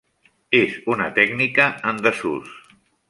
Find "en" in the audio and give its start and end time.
1.93-2.01